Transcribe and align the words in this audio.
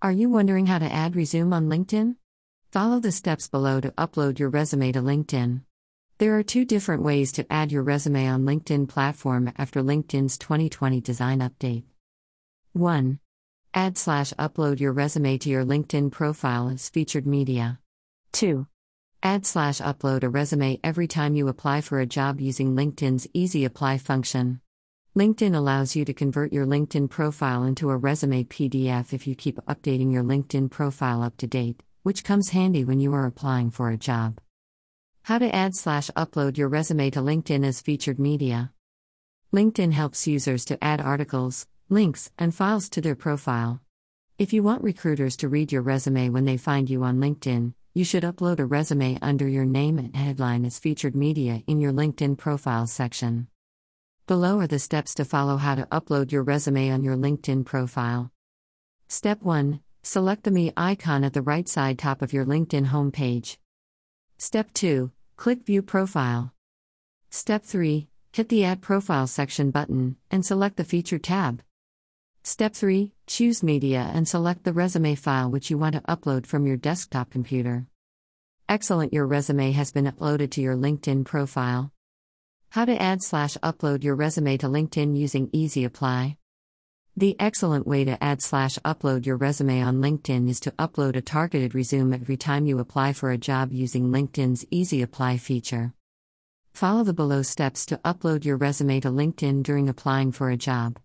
Are 0.00 0.12
you 0.12 0.30
wondering 0.30 0.66
how 0.66 0.78
to 0.78 0.92
add 0.92 1.16
resume 1.16 1.52
on 1.52 1.68
LinkedIn? 1.68 2.14
Follow 2.70 3.00
the 3.00 3.10
steps 3.10 3.48
below 3.48 3.80
to 3.80 3.90
upload 3.98 4.38
your 4.38 4.48
resume 4.48 4.92
to 4.92 5.00
LinkedIn. 5.00 5.62
There 6.18 6.38
are 6.38 6.44
two 6.44 6.64
different 6.64 7.02
ways 7.02 7.32
to 7.32 7.52
add 7.52 7.72
your 7.72 7.82
resume 7.82 8.28
on 8.28 8.44
LinkedIn 8.44 8.88
platform 8.88 9.52
after 9.58 9.82
LinkedIn's 9.82 10.38
2020 10.38 11.00
design 11.00 11.40
update. 11.40 11.82
1. 12.74 13.18
Add 13.74 13.98
slash 13.98 14.32
upload 14.38 14.78
your 14.78 14.92
resume 14.92 15.36
to 15.38 15.50
your 15.50 15.64
LinkedIn 15.64 16.12
profile 16.12 16.68
as 16.68 16.88
featured 16.88 17.26
media. 17.26 17.80
2. 18.34 18.68
Add 19.24 19.46
slash 19.46 19.80
upload 19.80 20.22
a 20.22 20.28
resume 20.28 20.78
every 20.84 21.08
time 21.08 21.34
you 21.34 21.48
apply 21.48 21.80
for 21.80 21.98
a 21.98 22.06
job 22.06 22.40
using 22.40 22.76
LinkedIn's 22.76 23.26
Easy 23.34 23.64
Apply 23.64 23.98
function. 23.98 24.60
LinkedIn 25.16 25.54
allows 25.54 25.96
you 25.96 26.04
to 26.04 26.12
convert 26.12 26.52
your 26.52 26.66
LinkedIn 26.66 27.08
profile 27.10 27.64
into 27.64 27.90
a 27.90 27.96
resume 27.96 28.44
PDF 28.44 29.12
if 29.12 29.26
you 29.26 29.34
keep 29.34 29.56
updating 29.66 30.12
your 30.12 30.22
LinkedIn 30.22 30.70
profile 30.70 31.22
up 31.22 31.36
to 31.38 31.46
date, 31.46 31.82
which 32.02 32.22
comes 32.22 32.50
handy 32.50 32.84
when 32.84 33.00
you 33.00 33.14
are 33.14 33.26
applying 33.26 33.70
for 33.70 33.90
a 33.90 33.96
job. 33.96 34.38
How 35.22 35.38
to 35.38 35.52
add 35.54 35.74
slash 35.74 36.10
upload 36.16 36.56
your 36.56 36.68
resume 36.68 37.10
to 37.10 37.20
LinkedIn 37.20 37.64
as 37.64 37.80
featured 37.80 38.18
media. 38.18 38.72
LinkedIn 39.52 39.92
helps 39.92 40.26
users 40.26 40.64
to 40.66 40.82
add 40.84 41.00
articles, 41.00 41.66
links, 41.88 42.30
and 42.38 42.54
files 42.54 42.88
to 42.90 43.00
their 43.00 43.16
profile. 43.16 43.80
If 44.38 44.52
you 44.52 44.62
want 44.62 44.84
recruiters 44.84 45.36
to 45.38 45.48
read 45.48 45.72
your 45.72 45.82
resume 45.82 46.28
when 46.28 46.44
they 46.44 46.58
find 46.58 46.88
you 46.88 47.02
on 47.02 47.18
LinkedIn, 47.18 47.72
you 47.94 48.04
should 48.04 48.22
upload 48.22 48.60
a 48.60 48.66
resume 48.66 49.18
under 49.20 49.48
your 49.48 49.64
name 49.64 49.98
and 49.98 50.14
headline 50.14 50.64
as 50.64 50.78
featured 50.78 51.16
media 51.16 51.62
in 51.66 51.80
your 51.80 51.92
LinkedIn 51.92 52.38
profile 52.38 52.86
section. 52.86 53.48
Below 54.28 54.60
are 54.60 54.66
the 54.66 54.78
steps 54.78 55.14
to 55.14 55.24
follow 55.24 55.56
how 55.56 55.74
to 55.74 55.86
upload 55.86 56.32
your 56.32 56.42
resume 56.42 56.90
on 56.90 57.02
your 57.02 57.16
LinkedIn 57.16 57.64
profile. 57.64 58.30
Step 59.08 59.40
1 59.40 59.80
Select 60.02 60.44
the 60.44 60.50
Me 60.50 60.70
icon 60.76 61.24
at 61.24 61.32
the 61.32 61.40
right 61.40 61.66
side 61.66 61.98
top 61.98 62.20
of 62.20 62.34
your 62.34 62.44
LinkedIn 62.44 62.88
homepage. 62.88 63.56
Step 64.36 64.70
2 64.74 65.10
Click 65.38 65.64
View 65.64 65.80
Profile. 65.80 66.52
Step 67.30 67.64
3 67.64 68.06
Hit 68.34 68.50
the 68.50 68.66
Add 68.66 68.82
Profile 68.82 69.26
section 69.26 69.70
button 69.70 70.16
and 70.30 70.44
select 70.44 70.76
the 70.76 70.84
Feature 70.84 71.18
tab. 71.18 71.62
Step 72.42 72.74
3 72.74 73.14
Choose 73.26 73.62
Media 73.62 74.10
and 74.12 74.28
select 74.28 74.64
the 74.64 74.74
resume 74.74 75.14
file 75.14 75.50
which 75.50 75.70
you 75.70 75.78
want 75.78 75.94
to 75.94 76.02
upload 76.02 76.44
from 76.44 76.66
your 76.66 76.76
desktop 76.76 77.30
computer. 77.30 77.86
Excellent, 78.68 79.14
your 79.14 79.26
resume 79.26 79.72
has 79.72 79.90
been 79.90 80.04
uploaded 80.04 80.50
to 80.50 80.60
your 80.60 80.76
LinkedIn 80.76 81.24
profile. 81.24 81.92
How 82.70 82.84
to 82.84 83.00
add 83.00 83.22
slash 83.22 83.56
upload 83.62 84.04
your 84.04 84.14
resume 84.14 84.58
to 84.58 84.66
LinkedIn 84.66 85.16
using 85.16 85.48
Easy 85.54 85.84
Apply. 85.84 86.36
The 87.16 87.34
excellent 87.40 87.86
way 87.86 88.04
to 88.04 88.22
add 88.22 88.42
slash 88.42 88.78
upload 88.84 89.24
your 89.24 89.38
resume 89.38 89.80
on 89.80 90.02
LinkedIn 90.02 90.50
is 90.50 90.60
to 90.60 90.72
upload 90.72 91.16
a 91.16 91.22
targeted 91.22 91.74
resume 91.74 92.12
every 92.12 92.36
time 92.36 92.66
you 92.66 92.78
apply 92.78 93.14
for 93.14 93.30
a 93.30 93.38
job 93.38 93.72
using 93.72 94.10
LinkedIn's 94.10 94.66
Easy 94.70 95.00
Apply 95.00 95.38
feature. 95.38 95.94
Follow 96.74 97.04
the 97.04 97.14
below 97.14 97.40
steps 97.40 97.86
to 97.86 97.96
upload 98.04 98.44
your 98.44 98.58
resume 98.58 99.00
to 99.00 99.08
LinkedIn 99.08 99.62
during 99.62 99.88
applying 99.88 100.30
for 100.30 100.50
a 100.50 100.56
job. 100.58 100.98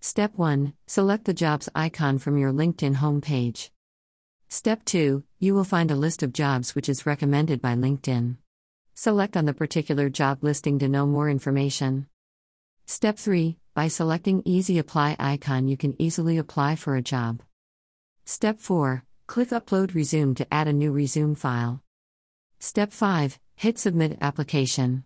Step 0.00 0.32
1 0.36 0.72
Select 0.86 1.26
the 1.26 1.34
jobs 1.34 1.68
icon 1.74 2.16
from 2.16 2.38
your 2.38 2.50
LinkedIn 2.50 2.96
homepage. 2.96 3.68
Step 4.48 4.86
2 4.86 5.22
You 5.38 5.54
will 5.54 5.64
find 5.64 5.90
a 5.90 5.96
list 5.96 6.22
of 6.22 6.32
jobs 6.32 6.74
which 6.74 6.88
is 6.88 7.04
recommended 7.04 7.60
by 7.60 7.74
LinkedIn. 7.74 8.38
Select 9.00 9.36
on 9.36 9.44
the 9.44 9.54
particular 9.54 10.08
job 10.08 10.42
listing 10.42 10.80
to 10.80 10.88
know 10.88 11.06
more 11.06 11.30
information. 11.30 12.08
Step 12.84 13.16
3 13.16 13.56
By 13.72 13.86
selecting 13.86 14.42
Easy 14.44 14.76
Apply 14.76 15.14
icon, 15.20 15.68
you 15.68 15.76
can 15.76 15.94
easily 16.02 16.36
apply 16.36 16.74
for 16.74 16.96
a 16.96 17.00
job. 17.00 17.40
Step 18.24 18.58
4 18.58 19.04
Click 19.28 19.50
Upload 19.50 19.94
Resume 19.94 20.34
to 20.34 20.52
add 20.52 20.66
a 20.66 20.72
new 20.72 20.90
resume 20.90 21.36
file. 21.36 21.80
Step 22.58 22.92
5 22.92 23.38
Hit 23.54 23.78
Submit 23.78 24.18
Application. 24.20 25.04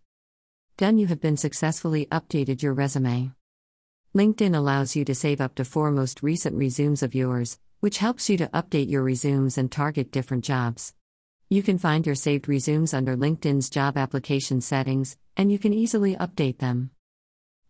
Done, 0.78 0.96
you 0.96 1.08
have 1.08 1.20
been 1.20 1.36
successfully 1.36 2.06
updated 2.06 2.62
your 2.62 2.72
resume. 2.72 3.32
LinkedIn 4.14 4.56
allows 4.56 4.96
you 4.96 5.04
to 5.04 5.14
save 5.14 5.42
up 5.42 5.54
to 5.56 5.66
four 5.66 5.90
most 5.90 6.22
recent 6.22 6.56
resumes 6.56 7.02
of 7.02 7.14
yours, 7.14 7.58
which 7.80 7.98
helps 7.98 8.30
you 8.30 8.38
to 8.38 8.48
update 8.54 8.88
your 8.88 9.02
resumes 9.02 9.58
and 9.58 9.70
target 9.70 10.10
different 10.10 10.44
jobs. 10.44 10.94
You 11.52 11.62
can 11.62 11.76
find 11.76 12.06
your 12.06 12.14
saved 12.14 12.48
resumes 12.48 12.94
under 12.94 13.14
LinkedIn's 13.14 13.68
job 13.68 13.98
application 13.98 14.62
settings, 14.62 15.18
and 15.36 15.52
you 15.52 15.58
can 15.58 15.74
easily 15.74 16.16
update 16.16 16.56
them. 16.56 16.92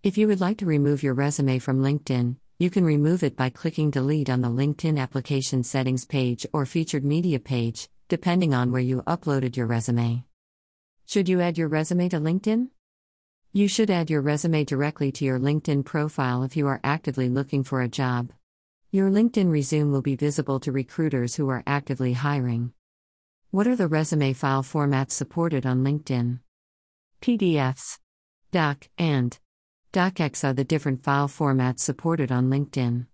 If 0.04 0.16
you 0.16 0.28
would 0.28 0.40
like 0.40 0.58
to 0.58 0.66
remove 0.66 1.02
your 1.02 1.14
resume 1.14 1.58
from 1.58 1.82
LinkedIn, 1.82 2.36
you 2.60 2.70
can 2.70 2.84
remove 2.84 3.24
it 3.24 3.34
by 3.34 3.50
clicking 3.50 3.90
Delete 3.90 4.30
on 4.30 4.40
the 4.40 4.46
LinkedIn 4.46 5.00
application 5.00 5.64
settings 5.64 6.04
page 6.04 6.46
or 6.52 6.64
featured 6.64 7.04
media 7.04 7.40
page, 7.40 7.88
depending 8.06 8.54
on 8.54 8.70
where 8.70 8.80
you 8.80 9.02
uploaded 9.02 9.56
your 9.56 9.66
resume. 9.66 10.22
Should 11.06 11.28
you 11.28 11.40
add 11.40 11.58
your 11.58 11.66
resume 11.66 12.08
to 12.10 12.20
LinkedIn? 12.20 12.68
You 13.52 13.66
should 13.66 13.90
add 13.90 14.10
your 14.10 14.20
resume 14.20 14.62
directly 14.62 15.10
to 15.10 15.24
your 15.24 15.40
LinkedIn 15.40 15.84
profile 15.84 16.44
if 16.44 16.56
you 16.56 16.68
are 16.68 16.78
actively 16.84 17.28
looking 17.28 17.64
for 17.64 17.82
a 17.82 17.88
job. 17.88 18.30
Your 18.92 19.10
LinkedIn 19.10 19.50
resume 19.50 19.90
will 19.90 20.02
be 20.02 20.14
visible 20.14 20.60
to 20.60 20.70
recruiters 20.70 21.34
who 21.34 21.48
are 21.48 21.64
actively 21.66 22.12
hiring. 22.12 22.72
What 23.52 23.66
are 23.66 23.76
the 23.76 23.86
resume 23.86 24.32
file 24.32 24.62
formats 24.62 25.10
supported 25.10 25.66
on 25.66 25.84
LinkedIn? 25.84 26.38
PDFs, 27.20 27.98
Doc, 28.50 28.88
and 28.96 29.38
DocX 29.92 30.42
are 30.42 30.54
the 30.54 30.64
different 30.64 31.04
file 31.04 31.28
formats 31.28 31.80
supported 31.80 32.32
on 32.32 32.48
LinkedIn. 32.48 33.08